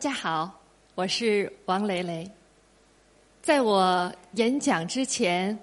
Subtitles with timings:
[0.00, 0.58] 大家好，
[0.94, 2.26] 我是王蕾蕾。
[3.42, 5.58] 在我演讲之前，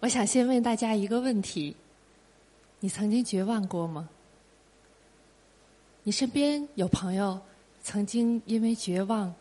[0.00, 1.74] 我想先问大家一个问题：
[2.80, 4.06] 你曾经绝望过吗？
[6.02, 7.40] 你身边有朋友
[7.82, 9.34] 曾经因为绝望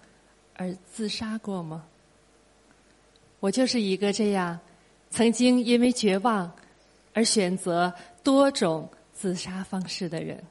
[0.56, 1.84] 而自杀过吗？
[3.42, 4.58] 我就是一个这样
[5.10, 6.50] 曾经因为绝望
[7.14, 7.94] 而选择
[8.24, 10.42] 多种自杀方式的人。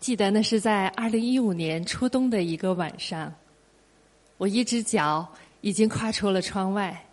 [0.00, 3.32] 记得那是在二零一五年初冬的一个晚上，
[4.38, 5.26] 我一只脚
[5.60, 7.04] 已经跨出了窗外，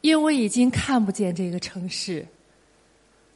[0.00, 2.26] 因为我已经看不见这个城市。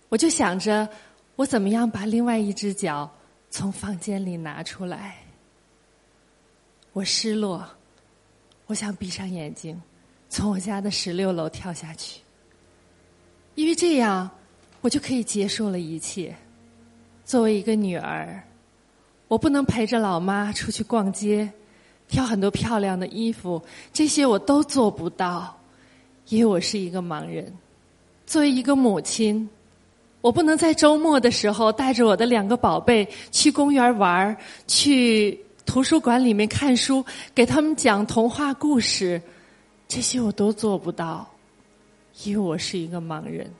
[0.08, 0.88] 我就想着，
[1.36, 3.10] 我怎么样把另外一只脚
[3.50, 5.16] 从房间里拿出来？
[6.92, 7.66] 我失落，
[8.66, 9.80] 我想闭上眼睛，
[10.28, 12.20] 从我家的十六楼跳下去，
[13.54, 14.30] 因为这样
[14.80, 16.34] 我就可以结束了一切。
[17.24, 18.42] 作为一个女儿。
[19.28, 21.50] 我不能陪着老妈出去逛街，
[22.08, 23.62] 挑很多漂亮的衣服，
[23.92, 25.56] 这些我都做不到，
[26.28, 27.52] 因为我是一个盲人。
[28.26, 29.48] 作为一个母亲，
[30.20, 37.04] 我不能在周末的时候带着我的两个宝贝去公园玩去图书馆里面看书，
[37.34, 39.20] 给他们讲童话故事，
[39.88, 41.28] 这些我都做不到，
[42.24, 43.50] 因为我是一个盲人。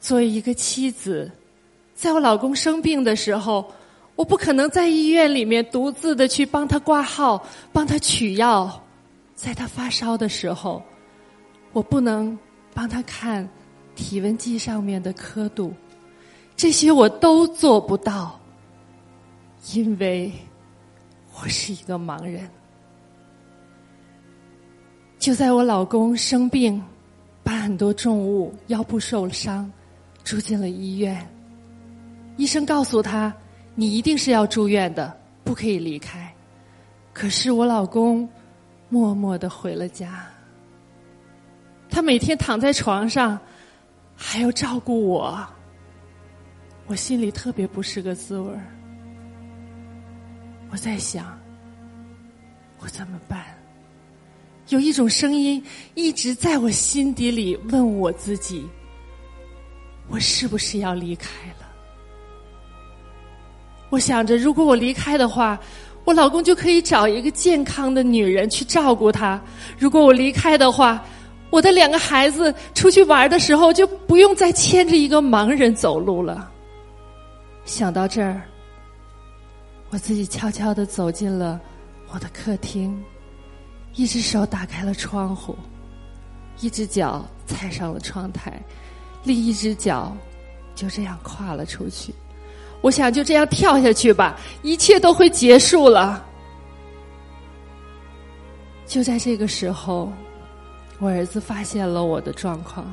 [0.00, 1.30] 作为一个妻子。
[1.94, 3.64] 在我老公生病的时候，
[4.14, 8.80] 我不可能在医院里面独自的去帮他挂号、帮他取药。
[9.34, 10.82] 在他发烧的时候，
[11.72, 12.38] 我不能
[12.72, 13.48] 帮他看
[13.96, 15.74] 体温计上面的刻度，
[16.54, 18.38] 这些我都做不到，
[19.74, 20.30] 因为
[21.34, 22.48] 我是一个盲人。
[25.18, 26.80] 就在我老公生病、
[27.42, 29.68] 搬很多重物、腰部受了伤、
[30.22, 31.26] 住进了医院。
[32.36, 33.34] 医生告诉他
[33.74, 36.32] ：“你一定是要住院的，不可以离开。”
[37.14, 38.28] 可是我老公
[38.88, 40.24] 默默的回了家。
[41.90, 43.38] 他每天躺在床上，
[44.16, 45.46] 还要照顾我，
[46.86, 48.62] 我心里特别不是个滋味儿。
[50.70, 51.38] 我在想，
[52.78, 53.44] 我怎么办？
[54.68, 55.62] 有一种声音
[55.94, 58.66] 一直在我心底里问我自己：
[60.08, 61.28] 我是不是要离开
[61.60, 61.61] 了？
[63.92, 65.60] 我想着，如果我离开的话，
[66.04, 69.38] 我老公就可以找一个健康的女人去照顾他；
[69.78, 71.04] 如果我离开的话，
[71.50, 76.50] 我的两个孩子出去玩的时候就不用再牵着一个盲人走路了。
[77.66, 78.40] 想到这儿，
[79.90, 81.60] 我自己悄悄的走进了
[82.14, 82.98] 我的客厅，
[83.94, 85.54] 一只手打开了窗户，
[86.60, 88.58] 一只脚踩上了窗台，
[89.22, 90.16] 另一只脚
[90.74, 92.14] 就这样跨了出去。
[92.82, 96.22] 我想就这样跳下去吧，一切都会结束了。
[98.86, 100.12] 就在这个时候，
[100.98, 102.84] 我儿子发现了我的状况，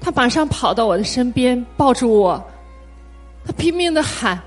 [0.00, 2.40] 他马上跑到我的身边，抱住我，
[3.44, 4.40] 他拼命的喊：“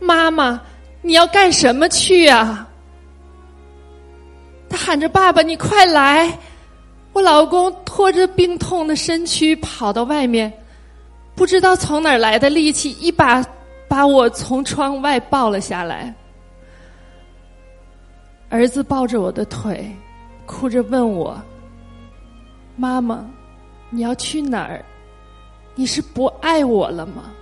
[0.00, 0.58] 妈妈，
[1.02, 2.66] 你要干什么去啊？”
[4.70, 6.38] 他喊着：“爸爸，你快来！”
[7.12, 10.52] 我老公拖着病痛的身躯跑到外面，
[11.34, 13.44] 不知道从哪儿来的力气，一把。
[13.88, 16.14] 把我从窗外抱了下来，
[18.50, 19.90] 儿子抱着我的腿，
[20.44, 21.40] 哭着问我
[22.76, 23.24] ：“妈妈，
[23.88, 24.84] 你要去哪儿？
[25.74, 27.32] 你是不爱我了吗？”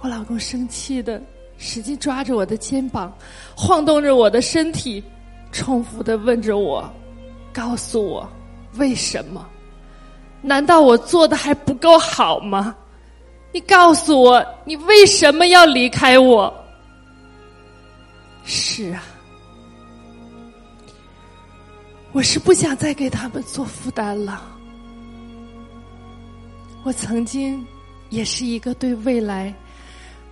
[0.00, 1.22] 我老公生气的
[1.56, 3.12] 使劲抓着我的肩膀，
[3.56, 5.02] 晃动着我的身体，
[5.52, 6.92] 重复的问着我
[7.54, 8.28] ：“告诉我，
[8.74, 9.48] 为什么？
[10.42, 12.74] 难道我做的还不够好吗？”
[13.52, 16.52] 你告诉我，你为什么要离开我？
[18.44, 19.04] 是啊，
[22.12, 24.42] 我是不想再给他们做负担了。
[26.82, 27.64] 我曾经
[28.08, 29.54] 也是一个对未来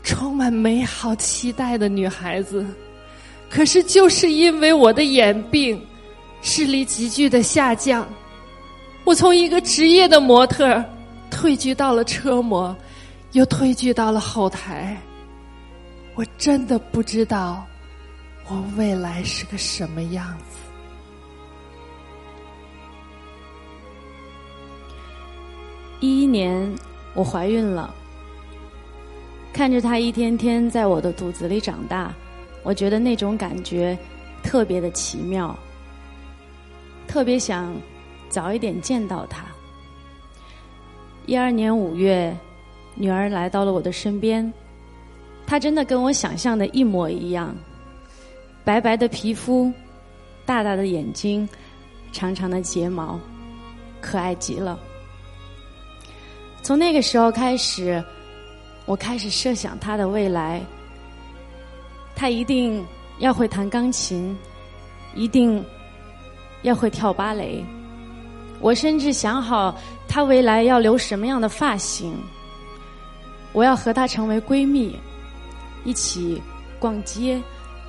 [0.03, 2.67] 充满美好期待的女孩子，
[3.49, 5.81] 可是就是因为我的眼病，
[6.41, 8.09] 视力急剧的下降，
[9.05, 10.83] 我从一个职业的模特
[11.31, 12.75] 退居到了车模。
[13.33, 15.01] 又退居到了后台，
[16.17, 17.65] 我真的不知道
[18.49, 20.59] 我未来是个什么样子。
[26.01, 26.75] 一一年，
[27.15, 27.95] 我怀孕了，
[29.53, 32.13] 看着他一天天在我的肚子里长大，
[32.65, 33.97] 我觉得那种感觉
[34.43, 35.57] 特别的奇妙，
[37.07, 37.73] 特别想
[38.29, 39.45] 早一点见到他。
[41.27, 42.37] 一二年五月。
[42.95, 44.53] 女儿来到了我的身边，
[45.47, 47.55] 她真的跟我想象的一模一样。
[48.65, 49.73] 白白的皮肤，
[50.45, 51.49] 大大的眼睛，
[52.13, 53.19] 长长的睫毛，
[54.01, 54.79] 可爱极了。
[56.63, 58.05] 从那个时候开始，
[58.85, 60.61] 我开始设想他的未来。
[62.15, 62.85] 他一定
[63.19, 64.37] 要会弹钢琴，
[65.15, 65.65] 一定
[66.63, 67.65] 要会跳芭蕾。
[68.61, 69.75] 我甚至想好
[70.07, 72.15] 他未来要留什么样的发型。
[73.53, 74.97] 我要和她成为闺蜜，
[75.85, 76.41] 一起
[76.79, 77.43] 逛街，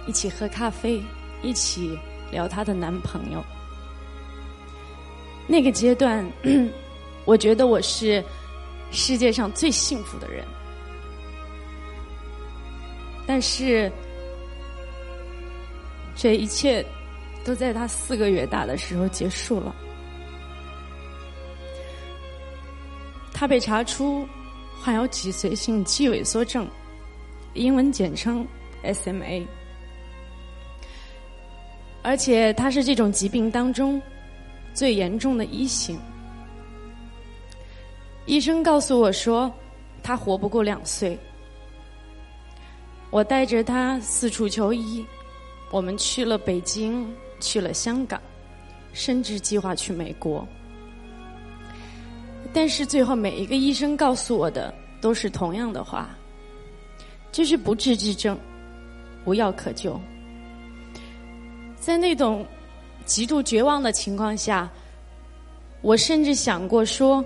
[0.08, 1.02] 一起喝咖啡，
[1.44, 1.98] 一起
[2.32, 3.44] 聊她的男朋友。
[5.48, 6.26] 那个阶段，
[7.26, 8.24] 我觉得我是
[8.92, 10.46] 世界上最幸福的人。
[13.28, 13.92] 但是，
[16.16, 16.86] 这一切
[17.46, 19.76] 都在他四个月大的时候结束了。
[23.32, 24.28] 他被查出。
[24.84, 26.68] 患有脊髓性肌萎缩症，
[27.54, 28.46] 英文简称
[28.84, 29.46] SMA，
[32.02, 34.02] 而且他是这种疾病当中
[34.74, 36.00] 最严重的一型。
[38.26, 39.54] 医生告诉我说，
[40.02, 41.18] 他活不过两岁。
[43.12, 45.06] 我带着他四处求医，
[45.70, 47.08] 我们去了北京，
[47.40, 48.20] 去了香港，
[48.94, 50.48] 甚至计划去美国。
[52.54, 56.10] 但是最后，每一个医生告诉我的都是同样的话，
[57.32, 58.38] 就是不治之症，
[59.26, 60.00] 无药可救。
[61.78, 62.46] 在那种
[63.06, 64.70] 极度绝望的情况下，
[65.82, 67.24] 我甚至想过说，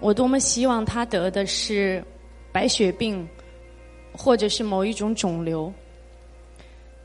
[0.00, 2.04] 我多么希望他得的是
[2.52, 3.26] 白血病，
[4.12, 5.72] 或者是某一种肿瘤，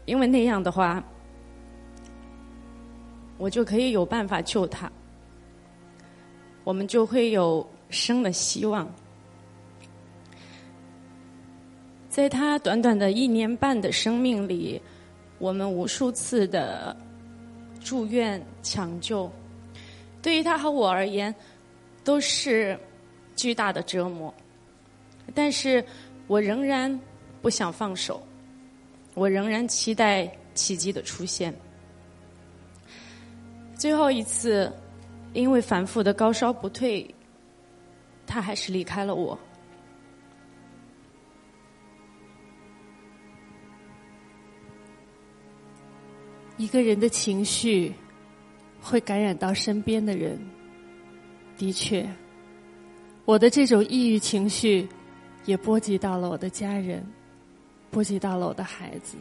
[0.05, 1.03] 因为那样的话，
[3.37, 4.91] 我就可以有办法救他。
[6.63, 8.89] 我们就会有生的希望。
[12.09, 14.81] 在他短短的一年半的生命里，
[15.39, 16.95] 我们无数次的
[17.81, 19.29] 住院抢救，
[20.21, 21.33] 对于他和我而言
[22.03, 22.79] 都是
[23.35, 24.33] 巨大的折磨。
[25.33, 25.83] 但是
[26.27, 26.97] 我仍然
[27.41, 28.21] 不想放手，
[29.15, 31.53] 我仍然期待奇迹的出现。
[33.75, 34.71] 最后一次。
[35.33, 37.13] 因为反复的高烧不退，
[38.27, 39.37] 他还是离开了我。
[46.55, 47.91] 一个人的情绪
[48.79, 50.39] 会感染到身边的人，
[51.57, 52.07] 的确，
[53.25, 54.87] 我的这种抑郁情绪
[55.45, 57.03] 也波及到了我的家人，
[57.89, 59.17] 波及到了我的孩子。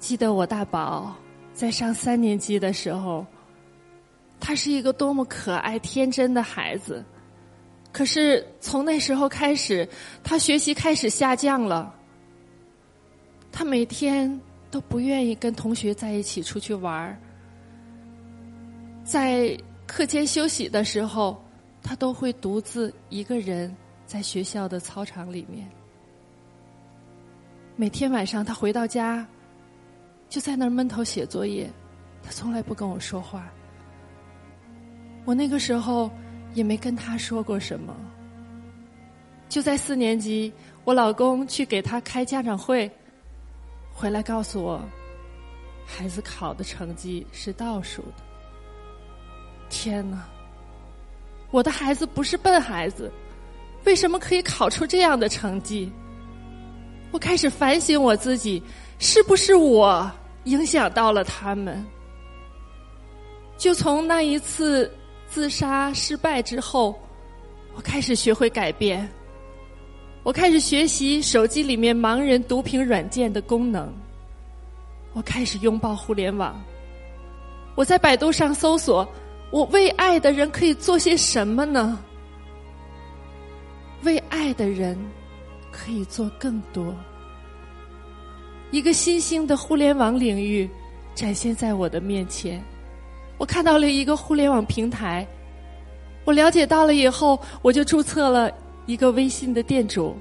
[0.00, 1.14] 记得我大宝
[1.52, 3.24] 在上三年级的时候。
[4.40, 7.04] 他是一个多么可爱、天真的孩子，
[7.92, 9.88] 可是从那时候开始，
[10.22, 11.94] 他学习开始下降了。
[13.50, 17.16] 他每天都不愿意跟同学在一起出去玩儿，
[19.04, 21.42] 在课间休息的时候，
[21.82, 23.74] 他都会独自一个人
[24.04, 25.68] 在学校的操场里面。
[27.76, 29.26] 每天晚上他回到家，
[30.28, 31.70] 就在那儿闷头写作业，
[32.22, 33.48] 他从来不跟我说话。
[35.24, 36.10] 我那个时候
[36.52, 37.94] 也没跟他说过什么。
[39.48, 40.52] 就在四年级，
[40.84, 42.90] 我老公去给他开家长会，
[43.92, 44.82] 回来告诉我，
[45.86, 48.22] 孩子考的成绩是倒数的。
[49.70, 50.24] 天哪！
[51.50, 53.10] 我的孩子不是笨孩子，
[53.84, 55.90] 为什么可以考出这样的成绩？
[57.12, 58.62] 我开始反省我自己，
[58.98, 60.10] 是不是我
[60.44, 61.84] 影响到了他们？
[63.56, 64.90] 就从那一次。
[65.34, 66.96] 自杀失败之后，
[67.74, 69.10] 我开始学会改变。
[70.22, 73.92] 我开始学习手机里面盲人读屏软件的功能。
[75.12, 76.62] 我开始拥抱互联网。
[77.74, 79.04] 我在百度上搜索：
[79.50, 81.98] 我为爱的人可以做些什么呢？
[84.04, 84.96] 为爱的人
[85.72, 86.94] 可以做更多。
[88.70, 90.70] 一个新兴的互联网领域
[91.12, 92.64] 展现在我的面前。
[93.38, 95.26] 我看到了一个互联网平台，
[96.24, 98.50] 我了解到了以后，我就注册了
[98.86, 100.16] 一个微信的店主。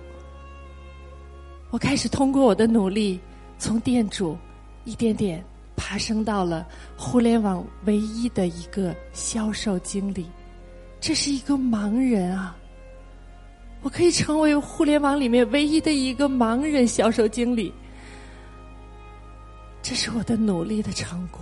[1.70, 3.20] 我开始通过我的努力，
[3.58, 4.38] 从店主
[4.84, 5.44] 一点点
[5.76, 6.66] 爬升到了
[6.96, 10.26] 互联网唯一的一个销售经理。
[11.00, 12.56] 这是一个盲人啊！
[13.82, 17.74] 我可以成为互联网里面唯一的一个盲人销售经理，
[19.82, 21.42] 这是我的努力的成果。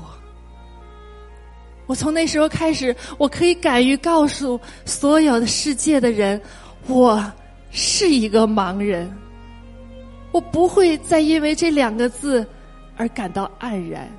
[1.88, 6.42] 我从那时候开始，我可以敢于告诉所有的世界的人，
[6.88, 7.22] 我
[7.72, 9.12] 是一个盲人。
[10.32, 12.48] 我不会再因为这两个字
[12.96, 14.10] 而感到黯然。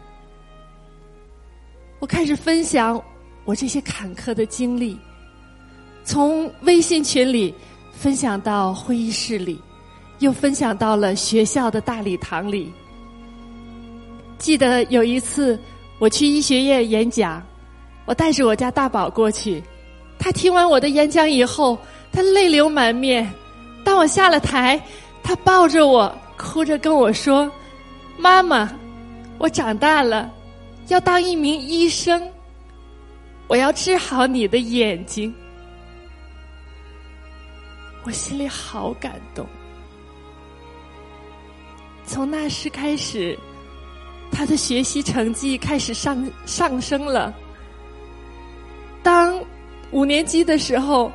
[2.00, 3.02] 我开始分享
[3.44, 4.98] 我这些坎坷的经历，
[6.04, 7.54] 从微信群里
[7.92, 9.58] 分享到会议室里，
[10.18, 12.70] 又分享到了学校的大礼堂里。
[14.36, 15.58] 记得有一次
[15.98, 17.42] 我去医学院演讲，
[18.04, 19.62] 我带着我家大宝过去，
[20.18, 21.78] 他听完我的演讲以后，
[22.12, 23.32] 他泪流满面。
[23.84, 24.80] 当我下了台。
[25.24, 27.48] 他抱着我，哭着跟我说
[28.18, 28.68] ：“妈妈，
[29.38, 30.28] 我长大了，
[30.88, 32.28] 要当一名医生。
[33.46, 35.32] 我要治好你的眼睛。”
[38.02, 39.46] 我心里好感动。
[42.04, 43.38] 从那时开始，
[44.32, 47.32] 他的学习成绩开始上上升了。
[49.02, 49.38] 当
[49.90, 51.10] 五年级的时候，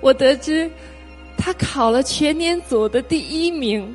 [0.00, 0.70] 我得知。
[1.36, 3.94] 他考了全年组的第一名，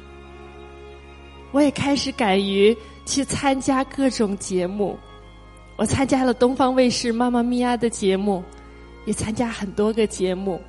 [1.51, 4.99] 我也开始敢于去参加各种节目。
[5.77, 8.43] 我参加了东方卫视《妈妈咪呀》的节目，
[9.05, 10.61] 也参加很多个节目。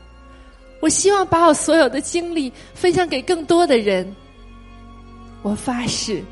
[0.80, 4.10] 我希望把我所有的经历分享给更多的人。
[5.42, 6.22] 我发誓，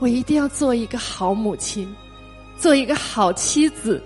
[0.00, 1.94] 我一定要做一个好母亲，
[2.58, 4.02] 做一个好妻子，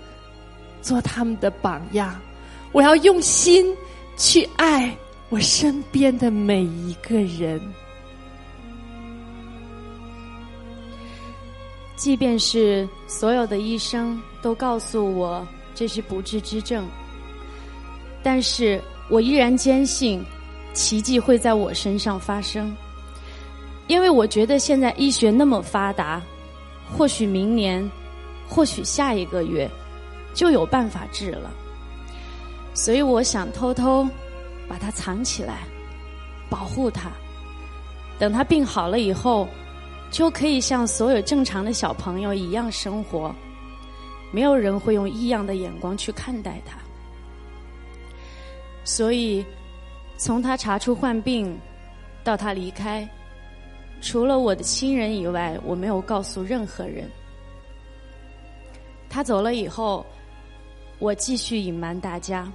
[0.83, 2.21] 做他们的榜样。
[2.71, 3.65] 我要用心
[4.15, 4.95] 去爱。
[5.29, 7.59] 我身边的每一个人，
[11.95, 16.87] 即便是所有的医生都告诉我这是不治之症，
[18.21, 20.23] 但是我依然坚信
[20.71, 22.71] 奇迹会在我身上发生，
[23.87, 26.21] 因为我觉得现在医学那么发达，
[26.95, 27.89] 或许明年，
[28.47, 29.67] 或许下一个月
[30.33, 31.51] 就有办法治了，
[32.73, 34.07] 所以我想偷偷。
[34.65, 35.67] 把它藏起来，
[36.49, 37.11] 保护它。
[38.17, 39.47] 等他病好了以后，
[40.09, 43.35] 就可以像所有正常的小朋友一样生活，
[44.31, 46.77] 没有人会用异样的眼光去看待他。
[48.85, 49.45] 所以，
[50.17, 51.55] 从他查出患病
[52.23, 53.07] 到他离开，
[54.01, 57.07] 除了我的亲人以外，我没有告诉任何人。
[59.09, 60.03] 他走了以后，
[61.03, 62.49] 我继续隐瞒大家。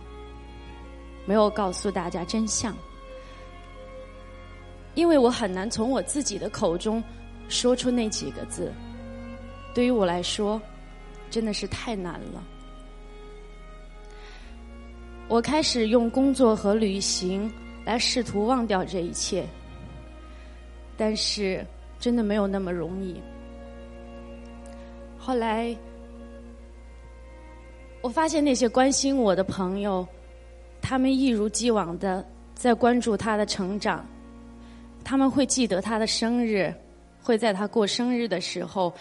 [1.27, 2.75] 没有告诉大家真相，
[4.95, 7.05] 因为我很难从我自己的口中
[7.51, 8.73] 说出那几个字。
[9.75, 10.59] 对于我来说，
[11.29, 12.43] 真的是太难了。
[15.29, 17.53] 我开始用工作和旅行
[17.85, 19.47] 来试图忘掉这一切，
[20.97, 21.63] 但是
[22.01, 23.21] 真的没有那么容易。
[25.19, 25.77] 后来，
[28.01, 30.07] 我发现那些关心我的朋友。
[30.81, 32.25] 他们一如既往的
[32.55, 34.07] 在关注他的成长，
[35.05, 36.73] 他们会记得他的生日，
[37.21, 38.95] 会在他过生日的时候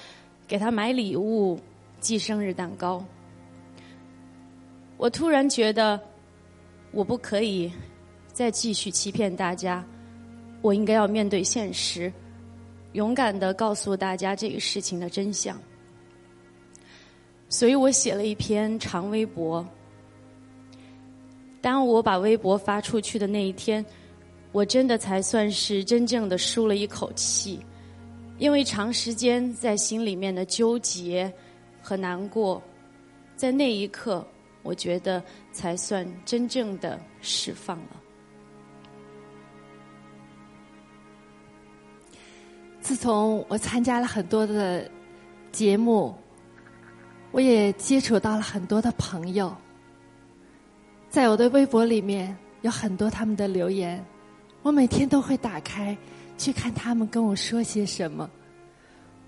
[0.47, 1.57] 给他买礼物、
[1.99, 3.01] 寄生日蛋糕。
[4.97, 6.01] 我突然觉得，
[6.91, 7.71] 我不可以
[8.33, 9.85] 再继续欺骗大家，
[10.63, 12.11] 我应该要面对现实，
[12.93, 15.57] 勇敢的告诉大家这个事情的真相。
[17.49, 19.65] 所以我写了一篇长微博。
[21.61, 23.85] 当我把微博发出去的那一天，
[24.51, 27.59] 我真的才算是真正的舒了一口气，
[28.37, 31.31] 因为长时间在心里面的纠结
[31.81, 32.61] 和难过，
[33.35, 34.25] 在那一刻，
[34.63, 38.01] 我觉得才算真正的释放了。
[42.79, 44.89] 自从我参加了很多的
[45.51, 46.15] 节目，
[47.37, 49.55] 我也接触到了很多的朋友。
[51.07, 54.03] 在我的微博里面有很多他们的留言，
[54.63, 55.95] 我每天都会打开
[56.35, 58.27] 去看他们跟我说些什么。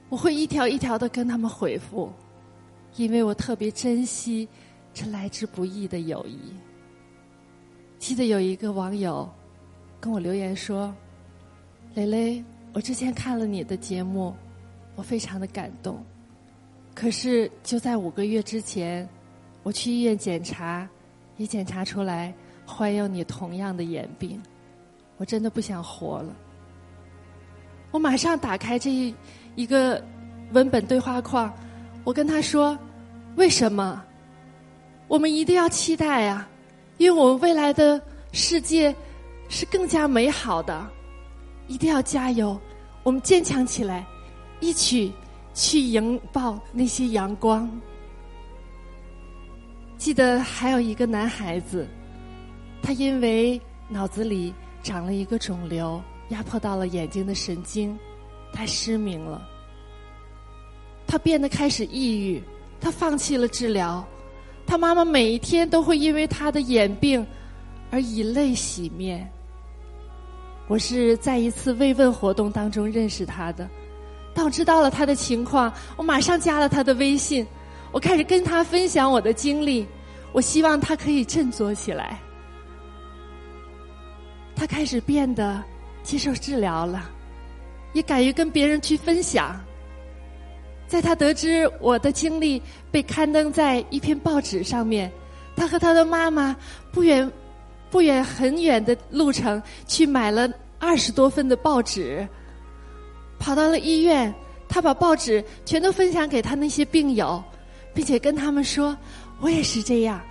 [0.09, 2.11] 我会一条一条的跟他们回复，
[2.95, 4.49] 因为我特别珍惜
[4.91, 6.39] 这来之不易的友谊。
[7.99, 9.29] 记得有一个网友
[9.99, 10.91] 跟我留言说
[11.93, 14.33] ：“蕾蕾，我之前看了你的节目，
[14.95, 16.03] 我非常的感动。
[16.99, 19.07] 可是就在五个月之前，
[19.63, 20.87] 我去医院检查。”
[21.37, 22.33] 一检查出来
[22.65, 24.43] 患有你同样的眼病，
[25.15, 26.35] 我真的不想活了。
[27.91, 29.15] 我马上打开这一
[29.55, 30.03] 一个
[30.51, 31.49] 文本对话框，
[32.03, 32.77] 我跟他说
[33.37, 34.03] ：“为什么？
[35.07, 36.45] 我们一定要期待啊！
[36.97, 38.01] 因为我们未来的
[38.33, 38.93] 世界
[39.47, 40.85] 是更加美好的，
[41.67, 42.59] 一定要加油！
[43.03, 44.05] 我们坚强起来，
[44.59, 45.13] 一起
[45.53, 47.69] 去迎抱那些阳光。”
[49.97, 51.87] 记得还有一个男孩子，
[52.81, 57.97] 他因为脑子里长了一个肿瘤，压迫到了眼睛的神经，
[58.53, 59.45] 他失明了。
[61.05, 62.41] 他变得开始抑郁，
[62.79, 64.07] 他放弃了治疗。
[64.65, 67.25] 他妈妈每一天都会因为他的眼病
[67.89, 69.29] 而以泪洗面。
[70.67, 73.67] 我是在一次慰问活动当中认识他的，
[74.33, 77.45] 当我知道了他的情况，我马上加了他的微信，
[77.91, 79.85] 我开始跟他分享我的经历，
[80.31, 82.19] 我希望他可以振作起来。
[84.55, 85.63] 他开始变得
[86.03, 87.09] 接受治疗了，
[87.93, 89.59] 也敢于跟别人去分享。
[90.87, 95.11] 在他得知我的经历被刊登在一篇报纸上面，
[95.55, 96.55] 他和他的妈妈
[96.91, 97.31] 不远
[97.89, 102.27] 不远很远的路程去买了二十多份的报纸，
[103.39, 104.33] 跑到了医院，
[104.67, 107.43] 他把报纸全都分享给他那些病友，
[107.93, 108.95] 并且跟他们说
[109.41, 110.21] ：“我也是这样，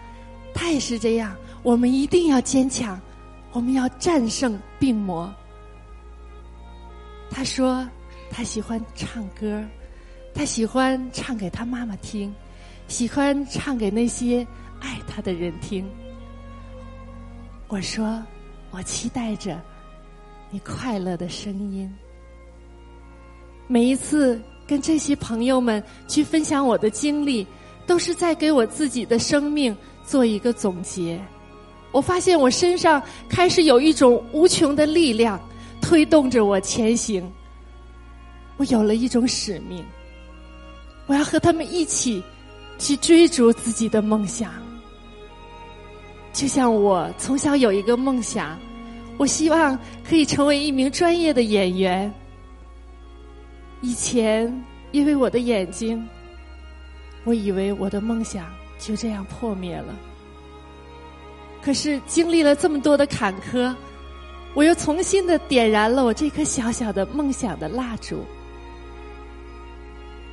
[0.54, 3.00] 他也是这样，我们一定要坚强，
[3.52, 5.34] 我们要战胜病魔。”
[7.30, 7.88] 他说
[8.30, 9.64] 他喜欢唱歌。
[10.34, 12.32] 他喜欢唱给他妈妈听，
[12.86, 14.46] 喜欢唱给那些
[14.78, 15.84] 爱他的人听。
[17.66, 18.22] 我说，
[18.70, 19.60] 我期待着
[20.48, 21.92] 你快乐的声音。
[23.70, 27.46] 每一次跟这些朋友们去分享我的经历，
[27.87, 31.20] 都是在给我自己的生命做一个总结。
[31.92, 35.38] 我发现我身上开始有一种无穷的力量
[35.82, 37.30] 推动着我前行。
[38.56, 39.84] 我有了一种使命。
[41.06, 42.23] 我要和他们一起
[42.78, 44.52] 去追逐自己的梦想，
[46.32, 48.58] 就像我从小有一个梦想，
[49.16, 52.12] 我希望可以成为一名专业的演员。
[53.80, 56.06] 以前因为我的眼睛，
[57.25, 58.47] 我以为我的梦想
[58.78, 59.95] 就这样破灭了。
[61.62, 63.75] 可是经历了这么多的坎坷，
[64.54, 68.25] 我又重新的点燃了我这颗小小的梦想的蜡烛。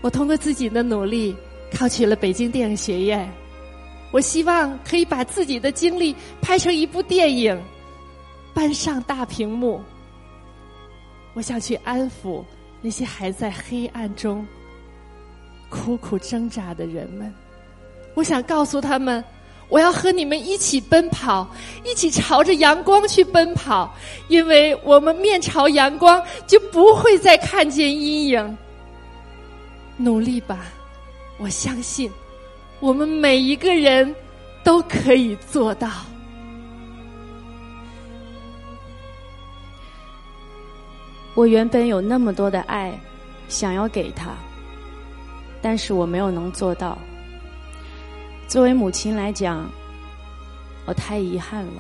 [0.02, 1.36] 我通过自己的努力
[1.74, 3.30] 考取了北京电影学院，
[4.12, 7.60] 我希望可以把自己的经历拍成一部电影，
[8.54, 9.82] 搬上大屏幕。
[11.34, 12.44] 我想去安抚
[12.86, 14.46] 那些还在黑暗中
[15.70, 17.34] 苦苦挣扎的人们，
[18.14, 19.24] 我想告诉他们，
[19.70, 21.50] 我要和你们一起奔跑，
[21.84, 23.92] 一起朝着阳光去奔跑，
[24.28, 28.58] 因为我们面朝阳光，就不会再看见阴影。
[29.98, 30.68] 努力吧，
[31.40, 32.12] 我相信
[32.80, 34.14] 我们每一个人
[34.64, 35.90] 都可以做到。
[41.36, 42.98] 我原本有那么多的爱
[43.48, 44.32] 想要给他，
[45.62, 46.98] 但是我没有能做到。
[48.48, 49.70] 作为母亲来讲，
[50.86, 51.74] 我太遗憾了。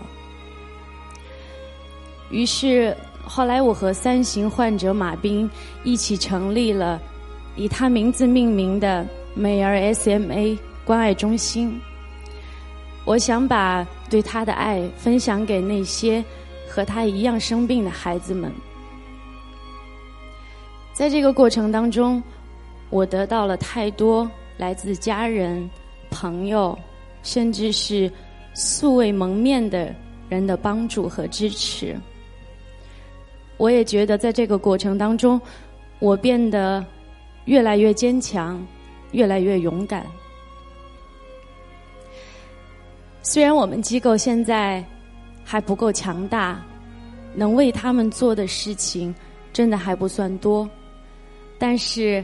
[2.29, 5.49] 于是后来，我和三型患者马斌
[5.83, 7.01] 一起成立了。
[7.55, 11.79] 以他名字命名的美儿 SMA 关爱中心，
[13.05, 16.21] 我想把对他的爱分享给那些
[16.67, 18.51] 和他一样生病的孩子们。
[20.95, 22.23] 在这个过程当中，
[22.89, 24.27] 我得到了太多
[24.57, 25.69] 来自家人、
[26.09, 26.75] 朋友，
[27.21, 28.09] 甚至是
[28.53, 29.93] 素未谋面的
[30.29, 31.95] 人的帮助和支持。
[33.57, 35.39] 我也觉得在这个过程当中，
[35.99, 36.83] 我变得。
[37.45, 38.59] 越来越坚强，
[39.11, 40.03] 越来越勇敢。
[43.21, 44.83] 虽然我们机构现在
[45.43, 46.59] 还不够强大，
[47.35, 49.13] 能为他们做的事情
[49.53, 50.67] 真的还不算多，
[51.57, 52.23] 但是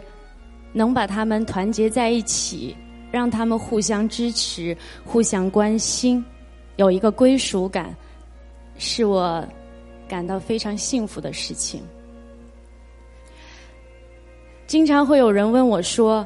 [0.73, 2.75] 能把他们团结在一起，
[3.11, 6.23] 让他们互相支持、互相关心，
[6.77, 7.95] 有一个归属感，
[8.77, 9.45] 是我
[10.07, 11.81] 感到非常幸福的事情。
[14.67, 16.25] 经常会有人问我说：“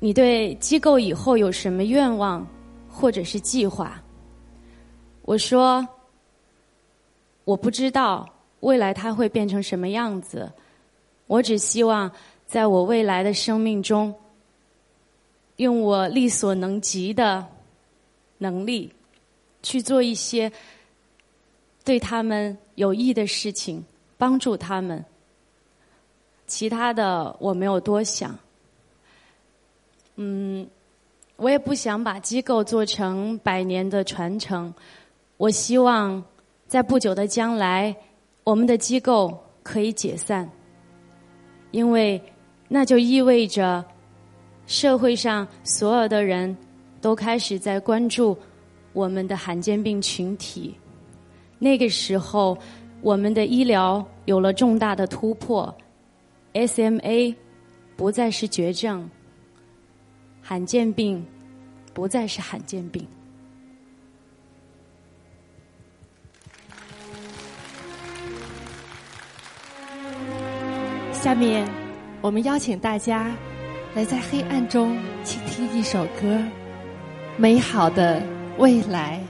[0.00, 2.44] 你对机构以后有什么愿望，
[2.88, 4.02] 或者是计划？”
[5.22, 5.86] 我说
[7.44, 8.28] ：“我不知道
[8.60, 10.50] 未来它会变成什么样子，
[11.26, 12.10] 我只希望
[12.46, 14.14] 在我未来的生命中，
[15.56, 17.46] 用我力所能及的
[18.38, 18.92] 能力，
[19.62, 20.52] 去做一些
[21.84, 23.84] 对他们有益的事情，
[24.16, 25.04] 帮助他们。”
[26.46, 28.38] 其他的我没有多想，
[30.14, 30.64] 嗯，
[31.34, 34.72] 我也不想把机构做成百年的传承。
[35.38, 36.22] 我希望
[36.68, 37.96] 在不久的将来，
[38.44, 40.48] 我们的机构可以解散，
[41.76, 42.18] 因为
[42.68, 43.84] 那就意味着
[44.66, 46.56] 社会上所有的人
[47.02, 48.34] 都开始在关注
[48.94, 50.74] 我们的罕见病群体。
[51.58, 52.56] 那个时候
[53.02, 55.72] 我们的医疗有了重大的突破。
[56.54, 57.34] Sma
[57.94, 59.06] 不再是绝症
[60.40, 61.22] 罕见病
[61.92, 63.06] 不再是罕见病。
[71.26, 71.66] 下面
[72.20, 73.32] 我们邀请大家
[73.96, 76.40] 来在黑暗中倾听一首歌，
[77.36, 78.22] 美好的
[78.58, 79.20] 未来。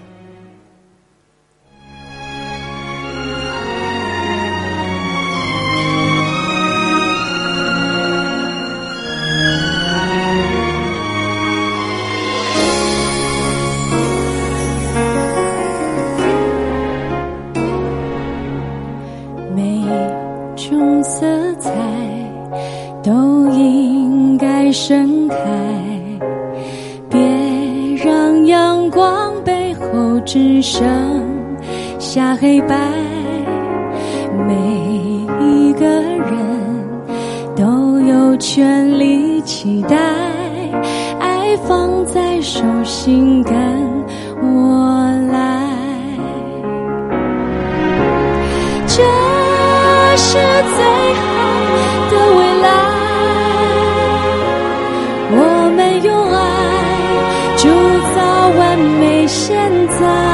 [59.46, 60.25] 现在。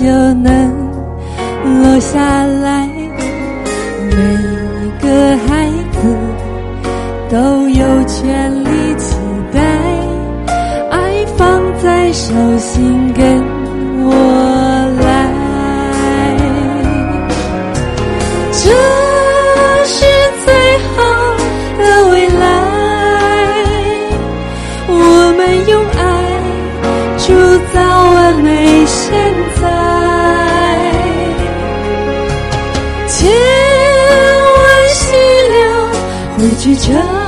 [0.00, 0.72] 就能
[1.82, 2.59] 落下。
[36.90, 37.19] just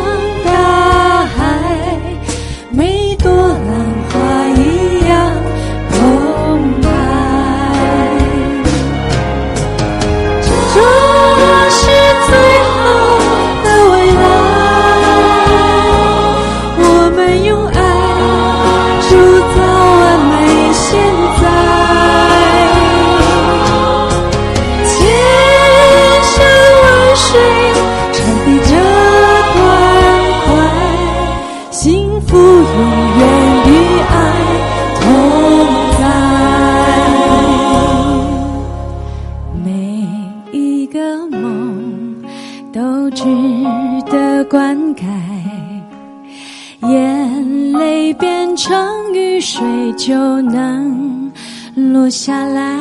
[49.55, 51.31] 水就能
[51.75, 52.81] 落下来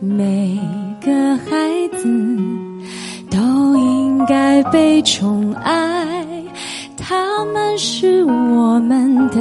[0.00, 0.58] 每
[0.98, 1.46] 个孩
[1.98, 2.08] 子
[3.30, 6.06] 都应该被宠爱
[6.96, 9.38] 他们是我们的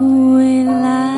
[0.00, 1.09] 未来。